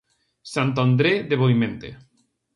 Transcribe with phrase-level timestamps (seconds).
[0.53, 1.89] Santo André de Boimente.